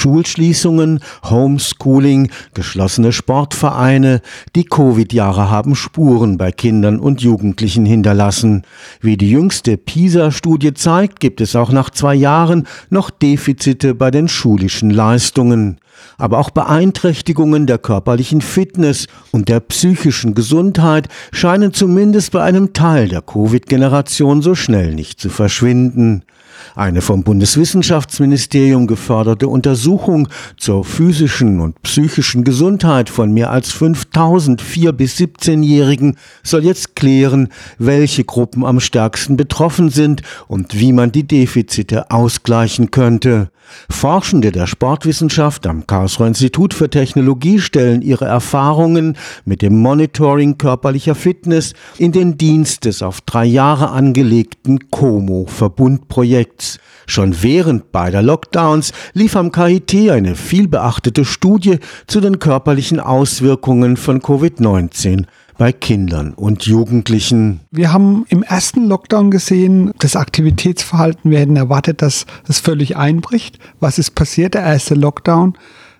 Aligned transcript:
Schulschließungen, 0.00 1.00
Homeschooling, 1.28 2.30
geschlossene 2.54 3.12
Sportvereine, 3.12 4.22
die 4.56 4.64
Covid-Jahre 4.64 5.50
haben 5.50 5.74
Spuren 5.74 6.38
bei 6.38 6.52
Kindern 6.52 6.98
und 6.98 7.20
Jugendlichen 7.20 7.84
hinterlassen. 7.84 8.62
Wie 9.02 9.18
die 9.18 9.30
jüngste 9.30 9.76
PISA-Studie 9.76 10.72
zeigt, 10.72 11.20
gibt 11.20 11.42
es 11.42 11.54
auch 11.54 11.70
nach 11.70 11.90
zwei 11.90 12.14
Jahren 12.14 12.66
noch 12.88 13.10
Defizite 13.10 13.94
bei 13.94 14.10
den 14.10 14.28
schulischen 14.28 14.88
Leistungen 14.88 15.78
aber 16.16 16.38
auch 16.38 16.50
Beeinträchtigungen 16.50 17.66
der 17.66 17.76
körperlichen 17.76 18.40
Fitness 18.40 19.06
und 19.32 19.50
der 19.50 19.60
psychischen 19.60 20.34
Gesundheit 20.34 21.08
scheinen 21.30 21.74
zumindest 21.74 22.32
bei 22.32 22.42
einem 22.42 22.72
Teil 22.72 23.08
der 23.08 23.20
Covid-Generation 23.20 24.40
so 24.40 24.54
schnell 24.54 24.94
nicht 24.94 25.20
zu 25.20 25.28
verschwinden. 25.28 26.24
Eine 26.74 27.00
vom 27.00 27.22
Bundeswissenschaftsministerium 27.22 28.86
geförderte 28.86 29.48
Untersuchung 29.48 30.28
zur 30.56 30.84
physischen 30.84 31.60
und 31.60 31.80
psychischen 31.82 32.44
Gesundheit 32.44 33.10
von 33.10 33.32
mehr 33.32 33.50
als 33.50 33.72
5000 33.72 34.62
4- 34.62 34.92
bis 34.92 35.16
17-Jährigen 35.16 36.16
soll 36.42 36.64
jetzt 36.64 36.96
klären, 36.96 37.48
welche 37.78 38.24
Gruppen 38.24 38.64
am 38.64 38.80
stärksten 38.80 39.36
betroffen 39.36 39.90
sind 39.90 40.22
und 40.48 40.78
wie 40.78 40.92
man 40.92 41.12
die 41.12 41.26
Defizite 41.26 42.10
ausgleichen 42.10 42.90
könnte. 42.90 43.50
Forschende 43.88 44.52
der 44.52 44.66
Sportwissenschaft 44.66 45.66
am 45.66 45.86
Karlsruher 45.86 46.28
Institut 46.28 46.74
für 46.74 46.90
Technologie 46.90 47.58
stellen 47.58 48.02
ihre 48.02 48.24
Erfahrungen 48.24 49.16
mit 49.44 49.62
dem 49.62 49.78
Monitoring 49.78 50.58
körperlicher 50.58 51.14
Fitness 51.14 51.74
in 51.98 52.12
den 52.12 52.36
Dienst 52.38 52.84
des 52.84 53.02
auf 53.02 53.20
drei 53.20 53.44
Jahre 53.44 53.90
angelegten 53.90 54.90
COMO-Verbundprojekts. 54.90 56.78
Schon 57.06 57.42
während 57.42 57.90
beider 57.92 58.22
Lockdowns 58.22 58.92
lief 59.14 59.34
am 59.36 59.50
KIT 59.50 60.10
eine 60.10 60.36
vielbeachtete 60.36 61.24
Studie 61.24 61.78
zu 62.06 62.20
den 62.20 62.38
körperlichen 62.38 63.00
Auswirkungen 63.00 63.96
von 63.96 64.20
Covid-19 64.20 65.26
bei 65.60 65.72
Kindern 65.72 66.32
und 66.32 66.64
Jugendlichen. 66.64 67.60
Wir 67.70 67.92
haben 67.92 68.24
im 68.30 68.42
ersten 68.42 68.86
Lockdown 68.86 69.30
gesehen, 69.30 69.92
das 69.98 70.16
Aktivitätsverhalten, 70.16 71.30
wir 71.30 71.38
hätten 71.38 71.56
erwartet, 71.56 72.00
dass 72.00 72.24
es 72.48 72.60
völlig 72.60 72.96
einbricht. 72.96 73.58
Was 73.78 73.98
ist 73.98 74.12
passiert? 74.12 74.54
Der 74.54 74.62
erste 74.62 74.94
Lockdown, 74.94 75.52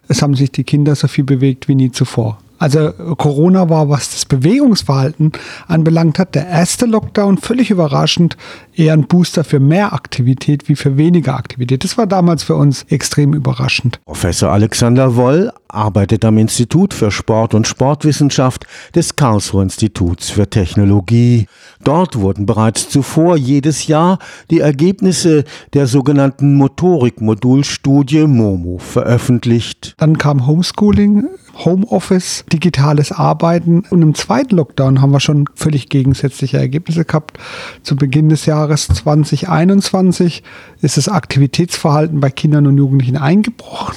es 0.08 0.22
haben 0.22 0.34
sich 0.34 0.50
die 0.50 0.64
Kinder 0.64 0.94
so 0.94 1.08
viel 1.08 1.24
bewegt 1.24 1.68
wie 1.68 1.74
nie 1.74 1.92
zuvor. 1.92 2.38
Also 2.60 2.92
Corona 3.16 3.70
war, 3.70 3.88
was 3.88 4.10
das 4.10 4.26
Bewegungsverhalten 4.26 5.32
anbelangt 5.66 6.18
hat, 6.18 6.34
der 6.34 6.46
erste 6.46 6.84
Lockdown 6.84 7.38
völlig 7.38 7.70
überraschend 7.70 8.36
eher 8.74 8.92
ein 8.92 9.06
Booster 9.06 9.44
für 9.44 9.60
mehr 9.60 9.94
Aktivität 9.94 10.68
wie 10.68 10.76
für 10.76 10.98
weniger 10.98 11.36
Aktivität. 11.36 11.84
Das 11.84 11.96
war 11.96 12.06
damals 12.06 12.42
für 12.42 12.56
uns 12.56 12.84
extrem 12.90 13.32
überraschend. 13.32 13.98
Professor 14.04 14.52
Alexander 14.52 15.16
Woll 15.16 15.50
arbeitet 15.68 16.24
am 16.24 16.36
Institut 16.36 16.92
für 16.92 17.10
Sport 17.10 17.54
und 17.54 17.66
Sportwissenschaft 17.66 18.66
des 18.94 19.16
Karlsruher 19.16 19.62
Instituts 19.62 20.28
für 20.28 20.50
Technologie. 20.50 21.46
Dort 21.82 22.18
wurden 22.20 22.44
bereits 22.44 22.90
zuvor 22.90 23.38
jedes 23.38 23.86
Jahr 23.86 24.18
die 24.50 24.60
Ergebnisse 24.60 25.44
der 25.72 25.86
sogenannten 25.86 26.56
Motorik-Modulstudie 26.56 28.26
MOMO 28.26 28.78
veröffentlicht. 28.78 29.94
Dann 29.96 30.18
kam 30.18 30.46
Homeschooling 30.46 31.26
Homeoffice, 31.64 32.44
digitales 32.52 33.12
Arbeiten. 33.12 33.84
Und 33.90 34.02
im 34.02 34.14
zweiten 34.14 34.56
Lockdown 34.56 35.00
haben 35.00 35.12
wir 35.12 35.20
schon 35.20 35.46
völlig 35.54 35.88
gegensätzliche 35.88 36.58
Ergebnisse 36.58 37.04
gehabt. 37.04 37.38
Zu 37.82 37.96
Beginn 37.96 38.28
des 38.28 38.46
Jahres 38.46 38.88
2021 38.88 40.42
ist 40.80 40.96
das 40.96 41.08
Aktivitätsverhalten 41.08 42.20
bei 42.20 42.30
Kindern 42.30 42.66
und 42.66 42.78
Jugendlichen 42.78 43.16
eingebrochen. 43.16 43.96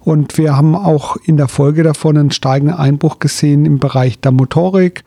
Und 0.00 0.36
wir 0.36 0.56
haben 0.56 0.74
auch 0.74 1.16
in 1.24 1.36
der 1.38 1.48
Folge 1.48 1.82
davon 1.82 2.18
einen 2.18 2.30
steigenden 2.30 2.76
Einbruch 2.76 3.18
gesehen 3.18 3.64
im 3.64 3.78
Bereich 3.78 4.20
der 4.20 4.32
Motorik. 4.32 5.04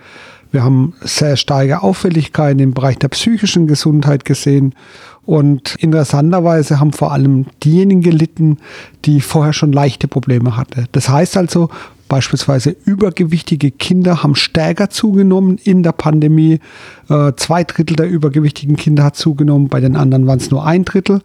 Wir 0.52 0.64
haben 0.64 0.94
sehr 1.02 1.38
starke 1.38 1.84
Auffälligkeiten 1.84 2.60
im 2.60 2.74
Bereich 2.74 2.98
der 2.98 3.10
psychischen 3.10 3.68
Gesundheit 3.68 4.26
gesehen. 4.26 4.74
Und 5.26 5.76
interessanterweise 5.80 6.80
haben 6.80 6.94
vor 6.94 7.12
allem 7.12 7.48
diejenigen 7.64 8.02
gelitten, 8.02 8.60
die 9.04 9.20
vorher 9.20 9.54
schon 9.54 9.74
leichte 9.74 10.08
Probleme 10.08 10.56
hatten. 10.56 10.88
Das 10.94 11.10
heißt 11.10 11.36
also, 11.36 11.70
Beispielsweise 12.08 12.76
übergewichtige 12.86 13.72
Kinder 13.72 14.24
haben 14.24 14.36
stärker 14.36 14.90
zugenommen 14.90 15.58
in 15.64 15.84
der 15.84 15.92
Pandemie. 15.92 16.60
Äh, 17.10 17.34
zwei 17.36 17.64
Drittel 17.64 17.96
der 17.96 18.10
übergewichtigen 18.10 18.76
Kinder 18.76 19.04
hat 19.04 19.16
zugenommen, 19.16 19.68
bei 19.68 19.80
den 19.80 19.96
anderen 19.96 20.28
waren 20.28 20.40
es 20.40 20.52
nur 20.52 20.66
ein 20.66 20.86
Drittel. 20.86 21.22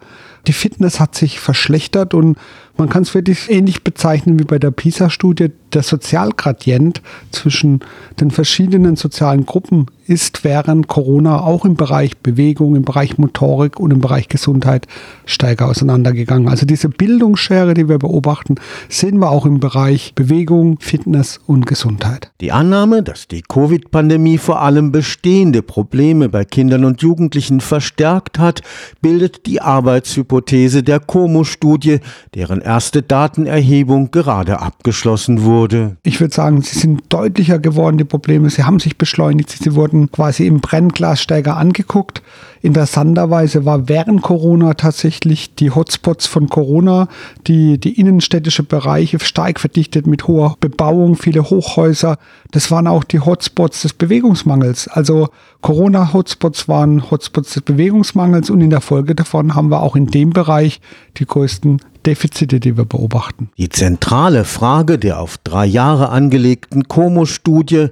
Die 0.47 0.53
Fitness 0.53 0.99
hat 0.99 1.15
sich 1.15 1.39
verschlechtert 1.39 2.15
und 2.15 2.37
man 2.77 2.89
kann 2.89 3.03
es 3.03 3.15
wirklich 3.15 3.51
ähnlich 3.51 3.85
bezeichnen 3.85 4.39
wie 4.39 4.45
bei 4.45 4.59
der 4.59 4.71
PISA-Studie. 4.71 5.51
Der 5.75 5.83
Sozialgradient 5.83 7.01
zwischen 7.31 7.81
den 8.21 8.31
verschiedenen 8.31 8.97
sozialen 8.97 9.47
Gruppen 9.47 9.87
ist 10.07 10.45
während 10.45 10.89
Corona 10.89 11.41
auch 11.41 11.65
im 11.65 11.77
Bereich 11.77 12.19
Bewegung, 12.19 12.77
im 12.77 12.83
Bereich 12.83 13.17
Motorik 13.17 13.79
und 13.81 13.91
im 13.91 14.01
Bereich 14.01 14.29
Gesundheit 14.29 14.87
stärker 15.25 15.69
auseinandergegangen. 15.69 16.49
Also 16.49 16.67
diese 16.67 16.89
Bildungsschere, 16.91 17.73
die 17.73 17.89
wir 17.89 17.99
beobachten, 17.99 18.57
sehen 18.89 19.19
wir 19.19 19.31
auch 19.31 19.47
im 19.47 19.61
Bereich 19.61 20.15
Bewegung, 20.15 20.79
Fitness 20.81 21.41
und 21.47 21.67
Gesundheit. 21.67 22.33
Die 22.41 22.53
Annahme, 22.53 23.03
dass 23.03 23.29
die 23.29 23.43
Covid-Pandemie 23.43 24.39
vor 24.39 24.61
allem 24.61 24.93
bestehende 24.93 25.63
Probleme 25.63 26.29
bei 26.29 26.45
Kindern 26.45 26.85
und 26.85 27.01
Jugendlichen 27.01 27.61
verstärkt 27.61 28.39
hat, 28.39 28.61
bildet 29.01 29.47
die 29.47 29.63
Arbeitshypothese 29.63 30.32
der 30.41 31.01
COMO-Studie, 31.01 32.01
deren 32.35 32.61
erste 32.61 33.03
Datenerhebung 33.03 34.11
gerade 34.11 34.61
abgeschlossen 34.61 35.43
wurde. 35.43 35.97
Ich 36.03 36.21
würde 36.21 36.35
sagen, 36.35 36.63
sie 36.63 36.79
sind 36.79 37.03
deutlicher 37.11 37.59
geworden, 37.59 37.99
die 37.99 38.05
Probleme. 38.05 38.49
Sie 38.51 38.65
haben 38.65 38.81
sich 38.81 38.97
beschleunigt. 38.97 39.51
Sie 39.51 39.75
wurden 39.75 40.11
quasi 40.11 40.47
im 40.47 40.61
Brennglas 40.61 41.21
stärker 41.21 41.57
angeguckt. 41.57 42.23
Interessanterweise 42.63 43.65
war 43.65 43.89
während 43.89 44.23
Corona 44.23 44.75
tatsächlich 44.75 45.57
die 45.57 45.73
Hotspots 45.73 46.29
von 46.29 46.49
Corona, 46.49 47.09
die, 47.49 47.79
die 47.79 47.99
innenstädtische 47.99 48.63
Bereiche 48.63 49.19
stark 49.19 49.59
verdichtet 49.59 50.07
mit 50.07 50.29
hoher 50.29 50.57
Bebauung, 50.61 51.17
viele 51.17 51.51
Hochhäuser. 51.51 52.19
Das 52.53 52.71
waren 52.71 52.87
auch 52.87 53.03
die 53.03 53.19
Hotspots 53.19 53.83
des 53.83 53.93
Bewegungsmangels. 53.93 54.87
Also 54.87 55.29
Corona-Hotspots 55.61 56.69
waren 56.69 57.11
Hotspots 57.11 57.55
des 57.55 57.63
Bewegungsmangels 57.63 58.49
und 58.49 58.61
in 58.61 58.71
der 58.71 58.81
Folge 58.81 59.17
davon 59.17 59.57
haben 59.57 59.71
wir 59.71 59.83
auch 59.83 59.97
in 59.97 60.07
dem 60.07 60.31
Bereich 60.31 60.81
die 61.17 61.27
größten 61.27 61.81
Defizite, 62.07 62.61
die 62.61 62.77
wir 62.77 62.85
beobachten. 62.85 63.51
Die 63.59 63.69
zentrale 63.71 64.45
Frage 64.45 64.99
der 64.99 65.19
auf 65.19 65.39
drei 65.39 65.67
Jahre 65.67 66.11
angelegten 66.11 66.87
COMO-Studie 66.87 67.89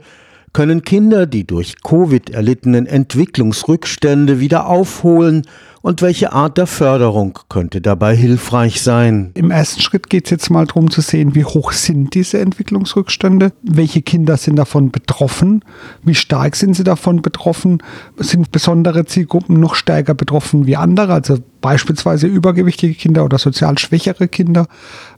können 0.53 0.83
Kinder 0.83 1.27
die 1.27 1.47
durch 1.47 1.83
Covid 1.83 2.31
erlittenen 2.31 2.87
Entwicklungsrückstände 2.87 4.41
wieder 4.41 4.66
aufholen 4.66 5.43
und 5.83 6.03
welche 6.03 6.33
Art 6.33 6.59
der 6.59 6.66
Förderung 6.66 7.38
könnte 7.49 7.81
dabei 7.81 8.15
hilfreich 8.15 8.83
sein? 8.83 9.31
Im 9.33 9.50
ersten 9.50 9.81
Schritt 9.81 10.11
geht 10.11 10.27
es 10.27 10.31
jetzt 10.31 10.50
mal 10.50 10.66
darum 10.66 10.91
zu 10.91 11.00
sehen, 11.00 11.34
wie 11.34 11.47
hoch 11.47 11.72
sind 11.72 12.15
diese 12.15 12.38
Entwicklungsrückstände, 12.38 13.53
welche 13.62 14.03
Kinder 14.03 14.37
sind 14.37 14.56
davon 14.56 14.91
betroffen, 14.91 15.65
wie 16.03 16.15
stark 16.15 16.56
sind 16.56 16.75
sie 16.75 16.84
davon 16.84 17.22
betroffen, 17.22 17.82
sind 18.19 18.53
besondere 18.53 19.06
Zielgruppen 19.06 19.59
noch 19.59 19.75
stärker 19.75 20.12
betroffen 20.12 20.67
wie 20.67 20.77
andere, 20.77 21.15
also 21.15 21.38
beispielsweise 21.62 22.27
übergewichtige 22.27 22.94
Kinder 22.94 23.25
oder 23.25 23.38
sozial 23.38 23.78
schwächere 23.78 24.28
Kinder. 24.28 24.67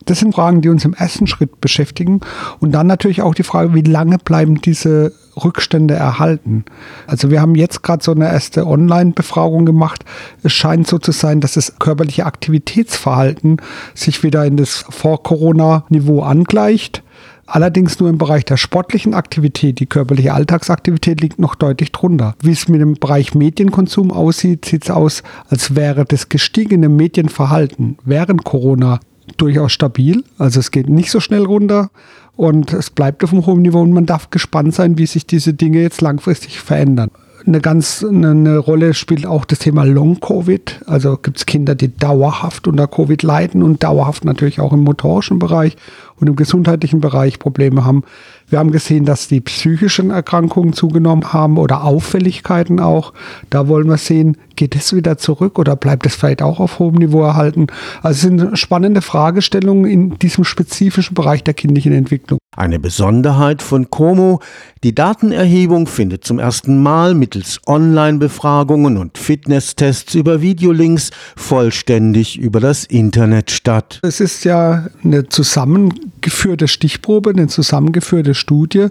Das 0.04 0.20
sind 0.20 0.34
Fragen, 0.34 0.62
die 0.62 0.68
uns 0.68 0.84
im 0.84 0.94
ersten 0.94 1.26
Schritt 1.26 1.60
beschäftigen. 1.60 2.20
Und 2.60 2.72
dann 2.72 2.86
natürlich 2.86 3.22
auch 3.22 3.34
die 3.34 3.42
Frage, 3.42 3.74
wie 3.74 3.82
lange 3.82 4.18
bleiben 4.18 4.60
diese 4.60 5.12
Rückstände 5.36 5.94
erhalten. 5.94 6.64
Also 7.06 7.30
wir 7.30 7.40
haben 7.40 7.54
jetzt 7.54 7.82
gerade 7.82 8.02
so 8.02 8.12
eine 8.12 8.26
erste 8.26 8.66
Online-Befragung 8.66 9.66
gemacht. 9.66 10.04
Es 10.42 10.52
scheint 10.52 10.86
so 10.86 10.98
zu 10.98 11.12
sein, 11.12 11.40
dass 11.40 11.54
das 11.54 11.78
körperliche 11.78 12.26
Aktivitätsverhalten 12.26 13.58
sich 13.94 14.22
wieder 14.22 14.44
in 14.44 14.56
das 14.56 14.84
Vor-Corona-Niveau 14.88 16.22
angleicht. 16.22 17.02
Allerdings 17.46 17.98
nur 17.98 18.08
im 18.08 18.18
Bereich 18.18 18.44
der 18.44 18.56
sportlichen 18.56 19.14
Aktivität. 19.14 19.80
Die 19.80 19.86
körperliche 19.86 20.32
Alltagsaktivität 20.32 21.20
liegt 21.20 21.38
noch 21.38 21.54
deutlich 21.54 21.92
drunter. 21.92 22.34
Wie 22.40 22.52
es 22.52 22.68
mit 22.68 22.80
dem 22.80 22.94
Bereich 22.94 23.34
Medienkonsum 23.34 24.10
aussieht, 24.10 24.64
sieht 24.64 24.84
es 24.84 24.90
aus, 24.90 25.22
als 25.48 25.74
wäre 25.74 26.04
das 26.04 26.28
gestiegene 26.28 26.88
Medienverhalten 26.88 27.98
während 28.04 28.44
Corona 28.44 29.00
durchaus 29.36 29.72
stabil. 29.72 30.24
Also 30.38 30.60
es 30.60 30.70
geht 30.70 30.88
nicht 30.88 31.10
so 31.10 31.20
schnell 31.20 31.44
runter 31.44 31.90
und 32.36 32.72
es 32.72 32.90
bleibt 32.90 33.22
auf 33.24 33.32
einem 33.32 33.46
hohen 33.46 33.62
Niveau 33.62 33.80
und 33.80 33.92
man 33.92 34.06
darf 34.06 34.30
gespannt 34.30 34.74
sein, 34.74 34.98
wie 34.98 35.06
sich 35.06 35.26
diese 35.26 35.54
Dinge 35.54 35.82
jetzt 35.82 36.00
langfristig 36.00 36.60
verändern 36.60 37.10
eine 37.46 37.60
ganz 37.60 38.04
eine 38.04 38.58
Rolle 38.58 38.94
spielt 38.94 39.26
auch 39.26 39.44
das 39.44 39.60
Thema 39.60 39.84
Long-Covid. 39.84 40.82
Also 40.86 41.16
gibt 41.16 41.38
es 41.38 41.46
Kinder, 41.46 41.74
die 41.74 41.94
dauerhaft 41.94 42.66
unter 42.66 42.86
Covid 42.86 43.22
leiden 43.22 43.62
und 43.62 43.82
dauerhaft 43.82 44.24
natürlich 44.24 44.60
auch 44.60 44.72
im 44.72 44.84
motorischen 44.84 45.38
Bereich. 45.38 45.76
und 46.22 46.28
im 46.28 46.36
gesundheitlichen 46.36 47.00
Bereich 47.00 47.40
Probleme 47.40 47.84
haben. 47.84 48.04
Wir 48.52 48.58
haben 48.58 48.70
gesehen, 48.70 49.06
dass 49.06 49.28
die 49.28 49.40
psychischen 49.40 50.10
Erkrankungen 50.10 50.74
zugenommen 50.74 51.32
haben 51.32 51.56
oder 51.56 51.84
Auffälligkeiten 51.84 52.80
auch. 52.80 53.14
Da 53.48 53.66
wollen 53.66 53.88
wir 53.88 53.96
sehen, 53.96 54.36
geht 54.56 54.76
es 54.76 54.94
wieder 54.94 55.16
zurück 55.16 55.58
oder 55.58 55.74
bleibt 55.74 56.04
es 56.04 56.16
vielleicht 56.16 56.42
auch 56.42 56.60
auf 56.60 56.78
hohem 56.78 56.96
Niveau 56.96 57.22
erhalten? 57.22 57.68
Also 58.02 58.14
es 58.14 58.20
sind 58.20 58.58
spannende 58.58 59.00
Fragestellungen 59.00 59.90
in 59.90 60.18
diesem 60.18 60.44
spezifischen 60.44 61.14
Bereich 61.14 61.42
der 61.42 61.54
kindlichen 61.54 61.94
Entwicklung. 61.94 62.38
Eine 62.54 62.78
Besonderheit 62.78 63.62
von 63.62 63.88
Como, 63.88 64.40
die 64.84 64.94
Datenerhebung 64.94 65.86
findet 65.86 66.24
zum 66.24 66.38
ersten 66.38 66.82
Mal 66.82 67.14
mittels 67.14 67.60
Online-Befragungen 67.66 68.98
und 68.98 69.16
Fitnesstests 69.16 70.14
über 70.14 70.42
Videolinks 70.42 71.12
vollständig 71.34 72.38
über 72.38 72.60
das 72.60 72.84
Internet 72.84 73.50
statt. 73.50 74.00
Es 74.02 74.20
ist 74.20 74.44
ja 74.44 74.88
eine 75.02 75.30
zusammengeführte 75.30 76.68
Stichprobe, 76.68 77.30
eine 77.30 77.46
zusammengeführte 77.46 78.34
Studie 78.42 78.88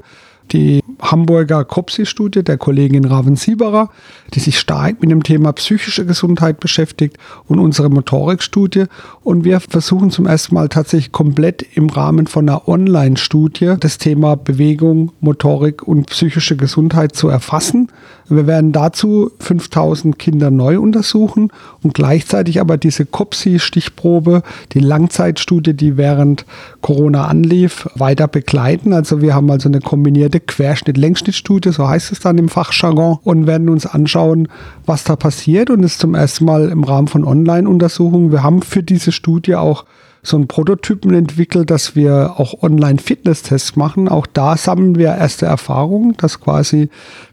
die 0.52 0.82
Hamburger 1.02 1.66
COPSI-Studie 1.66 2.44
der 2.44 2.58
Kollegin 2.58 3.06
Raven 3.06 3.36
Sieberer, 3.36 3.90
die 4.34 4.40
sich 4.40 4.60
stark 4.60 5.02
mit 5.02 5.10
dem 5.10 5.24
Thema 5.24 5.52
psychische 5.54 6.06
Gesundheit 6.06 6.60
beschäftigt 6.60 7.18
und 7.48 7.60
unsere 7.60 7.90
Motorikstudie. 7.90 8.86
Und 9.24 9.44
wir 9.44 9.60
versuchen 9.60 10.12
zum 10.12 10.28
ersten 10.28 10.56
Mal 10.56 10.70
tatsächlich 10.70 11.12
komplett 11.12 11.66
im 11.76 11.90
Rahmen 11.90 12.28
von 12.28 12.48
einer 12.48 12.68
Online-Studie 12.68 13.76
das 13.80 13.98
Thema 13.98 14.36
Bewegung, 14.36 15.12
Motorik 15.22 15.88
und 15.88 16.08
psychische 16.08 16.56
Gesundheit 16.56 17.16
zu 17.16 17.30
erfassen. 17.30 17.90
Wir 18.30 18.48
werden 18.48 18.72
dazu 18.72 19.32
5000 19.40 20.18
Kinder 20.18 20.52
neu 20.52 20.80
untersuchen 20.80 21.52
und 21.84 21.94
gleichzeitig 21.94 22.62
aber 22.62 22.78
diese 22.78 23.06
COPSI-Stichprobe, 23.06 24.44
die 24.72 24.80
Langzeitstudie, 24.80 25.74
die 25.74 25.98
während 25.98 26.46
Corona 26.82 27.26
anlief, 27.26 27.90
weiter 27.96 28.28
begleiten. 28.28 28.94
Also 28.94 29.22
wir 29.22 29.36
haben 29.36 29.52
also 29.52 29.68
eine 29.68 29.82
kombinierte 29.82 30.40
Querschnitt-Längsschnittstudie, 30.48 31.72
so 31.72 31.88
heißt 31.88 32.12
es 32.12 32.20
dann 32.20 32.38
im 32.38 32.50
Fachjargon, 32.50 33.20
und 33.24 33.48
werden 33.48 33.70
uns 33.70 33.86
anschauen, 33.86 34.48
was 34.86 35.04
da 35.04 35.16
passiert. 35.16 35.70
Und 35.70 35.84
es 35.84 35.94
ist 35.94 36.02
zum 36.02 36.16
ersten 36.16 36.46
Mal 36.46 36.70
im 36.70 36.84
Rahmen 36.84 37.08
von 37.08 37.24
Online-Untersuchungen. 37.24 38.32
Wir 38.32 38.44
haben 38.44 38.62
für 38.62 38.84
diese 38.84 39.12
Studie 39.12 39.56
auch 39.56 39.86
so 40.24 40.38
einen 40.38 40.48
Prototypen 40.48 41.14
entwickelt, 41.14 41.72
dass 41.72 41.96
wir 41.96 42.36
auch 42.38 42.62
Online-Fitness-Tests 42.62 43.76
machen. 43.76 44.08
Auch 44.08 44.28
da 44.28 44.56
sammeln 44.56 44.96
wir 44.96 45.08
erste 45.08 45.48
Erfahrungen, 45.48 46.16
dass 46.18 46.40
quasi 46.40 46.90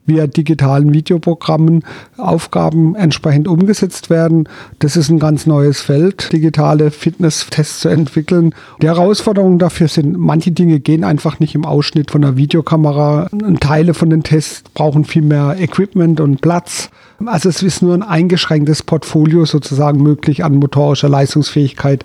via 0.06 0.26
digitalen 0.26 0.92
Videoprogrammen 0.94 1.84
Aufgaben 2.16 2.94
entsprechend 2.94 3.46
umgesetzt 3.46 4.08
werden. 4.08 4.48
Das 4.78 4.96
ist 4.96 5.10
ein 5.10 5.18
ganz 5.18 5.46
neues 5.46 5.80
Feld, 5.80 6.32
digitale 6.32 6.90
Fitness-Tests 6.90 7.80
zu 7.80 7.88
entwickeln. 7.90 8.54
Die 8.80 8.86
Herausforderungen 8.86 9.58
dafür 9.58 9.88
sind, 9.88 10.16
manche 10.16 10.50
Dinge 10.50 10.80
gehen 10.80 11.04
einfach 11.04 11.40
nicht 11.40 11.54
im 11.54 11.66
Ausschnitt 11.66 12.10
von 12.10 12.22
der 12.22 12.36
Videokamera. 12.36 13.28
Teile 13.60 13.92
von 13.92 14.08
den 14.08 14.22
Tests 14.22 14.62
brauchen 14.72 15.04
viel 15.04 15.22
mehr 15.22 15.56
Equipment 15.60 16.20
und 16.20 16.40
Platz. 16.40 16.90
Also 17.26 17.48
es 17.48 17.62
ist 17.62 17.82
nur 17.82 17.94
ein 17.94 18.02
eingeschränktes 18.02 18.84
Portfolio 18.84 19.44
sozusagen 19.44 20.02
möglich 20.02 20.44
an 20.44 20.54
motorischer 20.54 21.08
Leistungsfähigkeit 21.08 22.04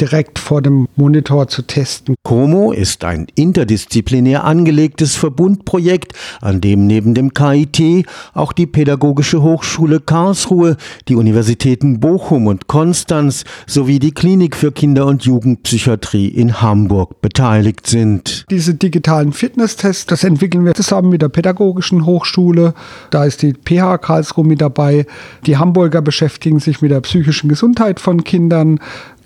direkt 0.00 0.38
vor 0.38 0.62
dem 0.62 0.88
Monitor 0.96 1.48
zu 1.48 1.62
testen. 1.62 2.14
Como 2.22 2.72
ist 2.72 3.04
ein 3.04 3.26
interdisziplinär 3.34 4.44
angelegtes 4.44 5.16
Verbundprojekt, 5.16 6.12
an 6.40 6.60
dem 6.60 6.86
neben 6.86 7.14
dem 7.14 7.34
KIT 7.34 8.06
auch 8.34 8.52
die 8.52 8.66
Pädagogische 8.66 9.42
Hochschule 9.42 10.00
Karlsruhe, 10.00 10.76
die 11.08 11.16
Universitäten 11.16 12.00
Bochum 12.00 12.46
und 12.46 12.66
Konstanz 12.66 13.44
sowie 13.66 13.98
die 13.98 14.12
Klinik 14.12 14.56
für 14.56 14.72
Kinder- 14.72 15.06
und 15.06 15.24
Jugendpsychiatrie 15.24 16.28
in 16.28 16.60
Hamburg 16.60 17.20
beteiligt 17.20 17.86
sind. 17.86 18.44
Diese 18.50 18.74
digitalen 18.74 19.32
Fitnesstests, 19.32 20.06
das 20.06 20.24
entwickeln 20.24 20.64
wir 20.64 20.74
zusammen 20.74 21.10
mit 21.10 21.22
der 21.22 21.28
Pädagogischen 21.28 22.06
Hochschule. 22.06 22.74
Da 23.10 23.24
ist 23.24 23.42
die 23.42 23.52
PH 23.52 23.98
Karlsruhe 23.98 24.46
mit 24.46 24.60
dabei. 24.60 25.06
Die 25.46 25.56
Hamburger 25.56 26.02
beschäftigen 26.02 26.58
sich 26.58 26.82
mit 26.82 26.90
der 26.90 27.00
psychischen 27.00 27.48
Gesundheit 27.48 28.00
von 28.00 28.24
Kindern. 28.24 28.80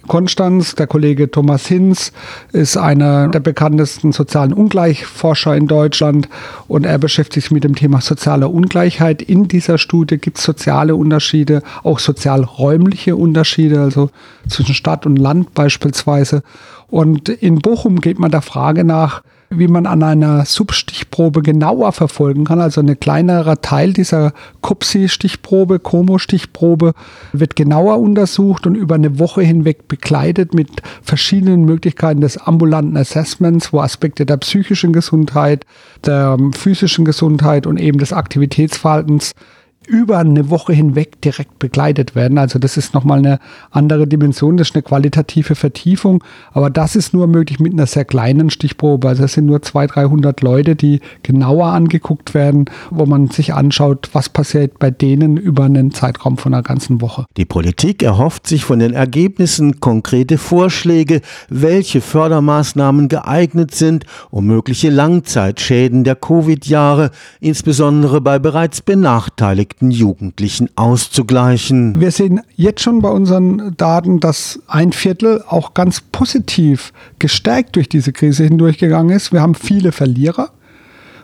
Konstanz. 0.06 0.74
Der 0.74 0.86
Kollege 0.86 1.30
Thomas 1.30 1.66
Hinz 1.66 2.12
ist 2.52 2.76
einer 2.76 3.28
der 3.28 3.40
bekanntesten 3.40 4.12
sozialen 4.12 4.52
Ungleichforscher 4.52 5.56
in 5.56 5.66
Deutschland 5.66 6.28
und 6.68 6.86
er 6.86 6.98
beschäftigt 6.98 7.44
sich 7.44 7.50
mit 7.50 7.64
dem 7.64 7.74
Thema 7.74 8.00
soziale 8.00 8.48
Ungleichheit. 8.48 9.22
In 9.22 9.48
dieser 9.48 9.78
Studie 9.78 10.18
gibt 10.18 10.38
es 10.38 10.44
soziale 10.44 10.96
Unterschiede, 10.96 11.62
auch 11.82 11.98
sozialräumliche 11.98 13.16
Unterschiede, 13.16 13.80
also 13.80 14.10
zwischen 14.48 14.74
Stadt 14.74 15.06
und 15.06 15.16
Land 15.16 15.54
beispielsweise. 15.54 16.42
Und 16.88 17.28
in 17.28 17.58
Bochum 17.58 18.00
geht 18.00 18.18
man 18.18 18.30
der 18.30 18.42
Frage 18.42 18.84
nach, 18.84 19.22
wie 19.50 19.68
man 19.68 19.86
an 19.86 20.02
einer 20.02 20.44
Substichprobe 20.44 21.42
genauer 21.42 21.92
verfolgen 21.92 22.44
kann. 22.44 22.60
Also 22.60 22.80
ein 22.80 22.98
kleinerer 22.98 23.60
Teil 23.60 23.92
dieser 23.92 24.32
COPSI-Stichprobe, 24.62 25.78
COMO-Stichprobe 25.78 26.94
wird 27.32 27.56
genauer 27.56 27.98
untersucht 27.98 28.66
und 28.66 28.74
über 28.74 28.96
eine 28.96 29.18
Woche 29.18 29.42
hinweg 29.42 29.88
begleitet 29.88 30.54
mit 30.54 30.68
verschiedenen 31.02 31.64
Möglichkeiten 31.64 32.20
des 32.20 32.38
ambulanten 32.38 32.96
Assessments, 32.96 33.72
wo 33.72 33.80
Aspekte 33.80 34.26
der 34.26 34.36
psychischen 34.38 34.92
Gesundheit, 34.92 35.64
der 36.04 36.36
physischen 36.52 37.04
Gesundheit 37.04 37.66
und 37.66 37.78
eben 37.78 37.98
des 37.98 38.12
Aktivitätsverhaltens 38.12 39.34
über 39.86 40.18
eine 40.18 40.50
Woche 40.50 40.72
hinweg 40.72 41.20
direkt 41.20 41.58
begleitet 41.58 42.14
werden. 42.14 42.38
Also 42.38 42.58
das 42.58 42.76
ist 42.76 42.94
nochmal 42.94 43.18
eine 43.18 43.38
andere 43.70 44.06
Dimension, 44.06 44.56
das 44.56 44.68
ist 44.68 44.74
eine 44.74 44.82
qualitative 44.82 45.54
Vertiefung, 45.54 46.22
aber 46.52 46.70
das 46.70 46.96
ist 46.96 47.14
nur 47.14 47.26
möglich 47.26 47.60
mit 47.60 47.72
einer 47.72 47.86
sehr 47.86 48.04
kleinen 48.04 48.50
Stichprobe. 48.50 49.08
Also 49.08 49.24
es 49.24 49.34
sind 49.34 49.46
nur 49.46 49.62
200, 49.62 49.96
300 49.96 50.40
Leute, 50.42 50.76
die 50.76 51.00
genauer 51.22 51.66
angeguckt 51.68 52.34
werden, 52.34 52.66
wo 52.90 53.06
man 53.06 53.28
sich 53.28 53.54
anschaut, 53.54 54.10
was 54.12 54.28
passiert 54.28 54.78
bei 54.78 54.90
denen 54.90 55.36
über 55.36 55.64
einen 55.64 55.92
Zeitraum 55.92 56.36
von 56.38 56.54
einer 56.54 56.62
ganzen 56.62 57.00
Woche. 57.00 57.26
Die 57.36 57.44
Politik 57.44 58.02
erhofft 58.02 58.46
sich 58.46 58.64
von 58.64 58.78
den 58.78 58.92
Ergebnissen 58.92 59.80
konkrete 59.80 60.38
Vorschläge, 60.38 61.20
welche 61.48 62.00
Fördermaßnahmen 62.00 63.08
geeignet 63.08 63.74
sind, 63.74 64.04
um 64.30 64.46
mögliche 64.46 64.90
Langzeitschäden 64.90 66.04
der 66.04 66.16
Covid-Jahre, 66.16 67.10
insbesondere 67.40 68.20
bei 68.20 68.38
bereits 68.38 68.82
benachteiligten 68.82 69.75
beschäftigten 69.76 69.90
Jugendlichen 69.90 70.70
auszugleichen. 70.76 71.98
Wir 71.98 72.10
sehen 72.10 72.40
jetzt 72.56 72.82
schon 72.82 73.00
bei 73.00 73.10
unseren 73.10 73.74
Daten, 73.76 74.20
dass 74.20 74.60
ein 74.66 74.92
Viertel 74.92 75.42
auch 75.46 75.74
ganz 75.74 76.00
positiv 76.00 76.92
gestärkt 77.18 77.76
durch 77.76 77.88
diese 77.88 78.12
Krise 78.12 78.44
hindurchgegangen 78.44 79.14
ist. 79.14 79.32
Wir 79.32 79.42
haben 79.42 79.54
viele 79.54 79.92
Verlierer 79.92 80.50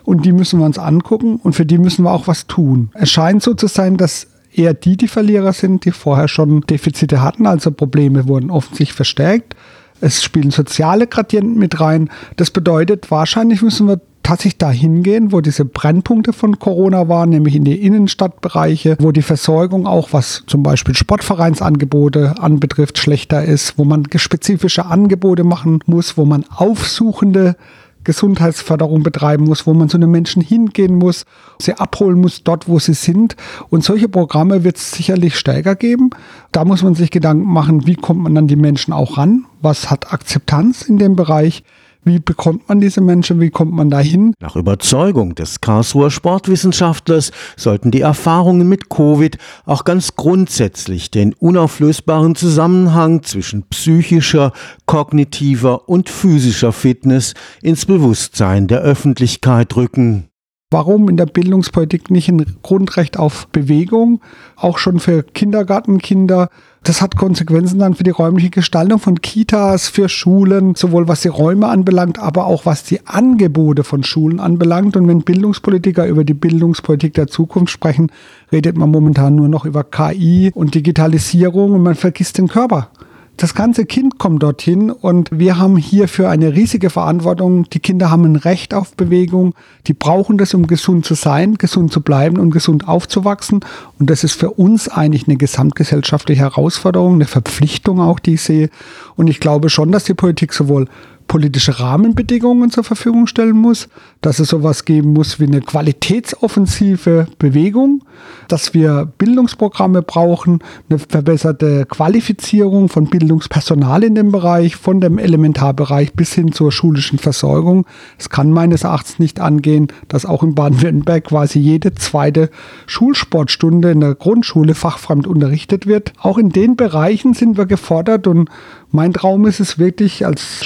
und 0.03 0.25
die 0.25 0.31
müssen 0.31 0.59
wir 0.59 0.65
uns 0.65 0.77
angucken 0.77 1.37
und 1.37 1.53
für 1.53 1.65
die 1.65 1.77
müssen 1.77 2.03
wir 2.05 2.11
auch 2.11 2.27
was 2.27 2.47
tun. 2.47 2.89
Es 2.93 3.09
scheint 3.09 3.41
so 3.41 3.53
zu 3.53 3.67
sein, 3.67 3.97
dass 3.97 4.27
eher 4.53 4.73
die 4.73 4.97
die 4.97 5.07
Verlierer 5.07 5.53
sind, 5.53 5.85
die 5.85 5.91
vorher 5.91 6.27
schon 6.27 6.61
Defizite 6.61 7.21
hatten, 7.21 7.47
also 7.47 7.71
Probleme 7.71 8.27
wurden 8.27 8.51
offensichtlich 8.51 8.93
verstärkt. 8.93 9.55
Es 9.99 10.21
spielen 10.21 10.51
soziale 10.51 11.07
Gradienten 11.07 11.57
mit 11.57 11.79
rein. 11.79 12.09
Das 12.35 12.51
bedeutet, 12.51 13.09
wahrscheinlich 13.09 13.61
müssen 13.61 13.87
wir 13.87 14.01
tatsächlich 14.23 14.57
dahin 14.57 15.03
gehen, 15.03 15.31
wo 15.31 15.41
diese 15.41 15.65
Brennpunkte 15.65 16.33
von 16.33 16.57
Corona 16.57 17.07
waren, 17.09 17.29
nämlich 17.29 17.55
in 17.55 17.65
die 17.65 17.81
Innenstadtbereiche, 17.81 18.97
wo 18.99 19.11
die 19.11 19.21
Versorgung 19.21 19.85
auch, 19.85 20.13
was 20.13 20.43
zum 20.47 20.63
Beispiel 20.63 20.95
Sportvereinsangebote 20.95 22.35
anbetrifft, 22.39 22.97
schlechter 22.97 23.43
ist, 23.43 23.77
wo 23.77 23.83
man 23.83 24.07
spezifische 24.15 24.85
Angebote 24.85 25.43
machen 25.43 25.79
muss, 25.85 26.17
wo 26.17 26.25
man 26.25 26.45
aufsuchende 26.49 27.55
Gesundheitsförderung 28.03 29.03
betreiben 29.03 29.45
muss, 29.45 29.65
wo 29.65 29.73
man 29.73 29.89
zu 29.89 29.97
den 29.97 30.11
Menschen 30.11 30.41
hingehen 30.41 30.95
muss, 30.95 31.25
sie 31.59 31.73
abholen 31.73 32.19
muss 32.19 32.43
dort, 32.43 32.67
wo 32.67 32.79
sie 32.79 32.93
sind. 32.93 33.35
Und 33.69 33.83
solche 33.83 34.09
Programme 34.09 34.63
wird 34.63 34.77
es 34.77 34.91
sicherlich 34.91 35.37
stärker 35.37 35.75
geben. 35.75 36.09
Da 36.51 36.65
muss 36.65 36.83
man 36.83 36.95
sich 36.95 37.11
Gedanken 37.11 37.51
machen, 37.51 37.87
wie 37.87 37.95
kommt 37.95 38.21
man 38.21 38.37
an 38.37 38.47
die 38.47 38.55
Menschen 38.55 38.93
auch 38.93 39.17
ran? 39.17 39.45
Was 39.61 39.89
hat 39.89 40.11
Akzeptanz 40.11 40.81
in 40.81 40.97
dem 40.97 41.15
Bereich? 41.15 41.63
Wie 42.05 42.19
bekommt 42.19 42.67
man 42.67 42.81
diese 42.81 43.01
Menschen? 43.01 43.39
Wie 43.39 43.49
kommt 43.49 43.71
man 43.71 43.89
dahin? 43.89 44.33
Nach 44.39 44.55
Überzeugung 44.55 45.35
des 45.35 45.61
Karlsruher 45.61 46.11
Sportwissenschaftlers 46.11 47.31
sollten 47.55 47.91
die 47.91 48.01
Erfahrungen 48.01 48.67
mit 48.67 48.89
Covid 48.89 49.37
auch 49.65 49.85
ganz 49.85 50.15
grundsätzlich 50.15 51.11
den 51.11 51.33
unauflösbaren 51.33 52.35
Zusammenhang 52.35 53.23
zwischen 53.23 53.63
psychischer, 53.69 54.51
kognitiver 54.85 55.87
und 55.87 56.09
physischer 56.09 56.73
Fitness 56.73 57.33
ins 57.61 57.85
Bewusstsein 57.85 58.67
der 58.67 58.81
Öffentlichkeit 58.81 59.75
rücken. 59.75 60.29
Warum 60.73 61.07
in 61.07 61.17
der 61.17 61.27
Bildungspolitik 61.27 62.09
nicht 62.09 62.29
ein 62.29 62.43
Grundrecht 62.63 63.19
auf 63.19 63.47
Bewegung, 63.49 64.21
auch 64.55 64.79
schon 64.79 64.99
für 64.99 65.21
Kindergartenkinder? 65.21 66.49
Das 66.81 66.99
hat 66.99 67.15
Konsequenzen 67.15 67.77
dann 67.77 67.93
für 67.93 68.03
die 68.03 68.09
räumliche 68.09 68.49
Gestaltung 68.49 68.97
von 68.97 69.21
Kitas, 69.21 69.87
für 69.87 70.09
Schulen, 70.09 70.73
sowohl 70.73 71.07
was 71.07 71.21
die 71.21 71.27
Räume 71.27 71.67
anbelangt, 71.67 72.17
aber 72.17 72.47
auch 72.47 72.65
was 72.65 72.83
die 72.83 73.05
Angebote 73.05 73.83
von 73.83 74.03
Schulen 74.03 74.39
anbelangt. 74.39 74.97
Und 74.97 75.07
wenn 75.07 75.21
Bildungspolitiker 75.21 76.07
über 76.07 76.23
die 76.23 76.33
Bildungspolitik 76.33 77.13
der 77.13 77.27
Zukunft 77.27 77.71
sprechen, 77.71 78.11
redet 78.51 78.75
man 78.75 78.89
momentan 78.89 79.35
nur 79.35 79.49
noch 79.49 79.65
über 79.65 79.83
KI 79.83 80.51
und 80.55 80.73
Digitalisierung 80.73 81.73
und 81.73 81.83
man 81.83 81.93
vergisst 81.93 82.39
den 82.39 82.47
Körper 82.47 82.89
Das 83.35 83.55
ganze 83.55 83.85
Kind 83.85 84.19
kommt 84.19 84.43
dorthin 84.43 84.91
und 84.91 85.29
wir 85.31 85.57
haben 85.57 85.75
hierfür 85.75 86.29
eine 86.29 86.53
riesige 86.53 86.91
Verantwortung. 86.91 87.67
Die 87.69 87.79
Kinder 87.79 88.11
haben 88.11 88.25
ein 88.25 88.35
Recht 88.35 88.75
auf 88.75 88.95
Bewegung. 88.95 89.55
Die 89.87 89.93
brauchen 89.93 90.37
das, 90.37 90.53
um 90.53 90.67
gesund 90.67 91.03
zu 91.03 91.15
sein, 91.15 91.55
gesund 91.55 91.91
zu 91.91 92.01
bleiben 92.01 92.37
und 92.37 92.51
gesund 92.51 92.87
aufzuwachsen. 92.87 93.61
Und 93.99 94.09
das 94.11 94.23
ist 94.23 94.33
für 94.33 94.51
uns 94.51 94.87
eigentlich 94.87 95.27
eine 95.27 95.37
gesamtgesellschaftliche 95.37 96.41
Herausforderung, 96.41 97.15
eine 97.15 97.25
Verpflichtung 97.25 97.99
auch, 97.99 98.19
die 98.19 98.35
ich 98.35 98.43
sehe. 98.43 98.69
Und 99.15 99.27
ich 99.27 99.39
glaube 99.39 99.71
schon, 99.71 99.91
dass 99.91 100.03
die 100.03 100.13
Politik 100.13 100.53
sowohl 100.53 100.87
politische 101.33 101.79
Rahmenbedingungen 101.79 102.69
zur 102.69 102.83
Verfügung 102.83 103.25
stellen 103.25 103.57
muss, 103.57 103.89
dass 104.21 104.37
es 104.37 104.49
sowas 104.49 104.85
geben 104.85 105.13
muss 105.13 105.39
wie 105.39 105.47
eine 105.47 105.61
qualitätsoffensive 105.61 107.25
Bewegung, 107.39 108.03
dass 108.49 108.75
wir 108.75 109.11
Bildungsprogramme 109.17 110.03
brauchen, 110.03 110.59
eine 110.91 110.99
verbesserte 110.99 111.87
Qualifizierung 111.87 112.87
von 112.87 113.05
Bildungspersonal 113.05 114.03
in 114.03 114.13
dem 114.13 114.31
Bereich, 114.31 114.75
von 114.75 115.01
dem 115.01 115.17
Elementarbereich 115.17 116.13
bis 116.13 116.33
hin 116.33 116.51
zur 116.51 116.71
schulischen 116.71 117.17
Versorgung. 117.17 117.87
Es 118.19 118.29
kann 118.29 118.51
meines 118.51 118.83
Erachtens 118.83 119.17
nicht 119.17 119.39
angehen, 119.39 119.87
dass 120.09 120.27
auch 120.27 120.43
in 120.43 120.53
Baden-Württemberg 120.53 121.23
quasi 121.23 121.57
jede 121.57 121.95
zweite 121.95 122.51
Schulsportstunde 122.85 123.89
in 123.89 124.01
der 124.01 124.13
Grundschule 124.13 124.75
fachfremd 124.75 125.25
unterrichtet 125.25 125.87
wird. 125.87 126.13
Auch 126.19 126.37
in 126.37 126.49
den 126.49 126.75
Bereichen 126.75 127.33
sind 127.33 127.57
wir 127.57 127.65
gefordert 127.65 128.27
und 128.27 128.51
mein 128.95 129.11
Traum 129.11 129.47
ist 129.47 129.59
es 129.59 129.79
wirklich 129.79 130.23
als 130.23 130.63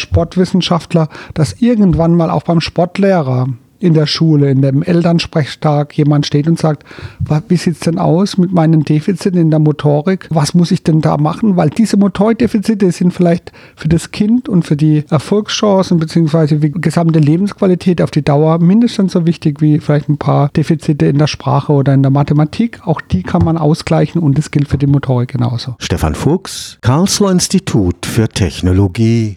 Sportwissenschaftler, 0.62 1.10
dass 1.34 1.62
irgendwann 1.62 2.16
mal 2.16 2.30
auch 2.30 2.44
beim 2.44 2.62
Sportlehrer 2.62 3.48
in 3.80 3.94
der 3.94 4.08
Schule, 4.08 4.50
in 4.50 4.62
dem 4.62 4.82
Elternsprechtag 4.82 5.96
jemand 5.98 6.26
steht 6.26 6.48
und 6.48 6.58
sagt, 6.58 6.84
wie 7.48 7.58
sieht 7.58 7.76
es 7.76 7.80
denn 7.82 8.00
aus 8.00 8.38
mit 8.38 8.52
meinen 8.52 8.84
Defiziten 8.84 9.40
in 9.40 9.52
der 9.52 9.60
Motorik? 9.60 10.28
Was 10.30 10.54
muss 10.54 10.72
ich 10.72 10.84
denn 10.84 11.02
da 11.02 11.18
machen? 11.18 11.58
Weil 11.58 11.70
diese 11.70 11.98
Motorikdefizite 11.98 12.92
sind 12.92 13.14
vielleicht 13.14 13.52
für 13.76 13.88
das 13.88 14.12
Kind 14.12 14.50
und 14.50 14.64
für 14.64 14.76
die 14.76 15.04
Erfolgschancen 15.10 16.00
bzw. 16.00 16.56
die 16.58 16.72
gesamte 16.72 17.20
Lebensqualität 17.20 18.02
auf 18.02 18.12
die 18.12 18.24
Dauer 18.24 18.60
mindestens 18.60 19.14
so 19.14 19.26
wichtig 19.26 19.62
wie 19.62 19.80
vielleicht 19.80 20.10
ein 20.10 20.18
paar 20.18 20.50
Defizite 20.50 21.06
in 21.06 21.18
der 21.18 21.28
Sprache 21.28 21.72
oder 21.72 21.94
in 21.94 22.02
der 22.02 22.12
Mathematik. 22.12 22.82
Auch 22.86 23.02
die 23.02 23.24
kann 23.24 23.44
man 23.44 23.58
ausgleichen 23.58 24.22
und 24.22 24.38
das 24.38 24.52
gilt 24.52 24.68
für 24.68 24.78
die 24.78 24.88
Motorik 24.88 25.34
genauso. 25.34 25.76
Stefan 25.80 26.16
Fuchs, 26.16 26.78
Karlsruher 26.82 27.32
Institut 27.32 28.06
für 28.06 28.28
Technologie. 28.28 29.36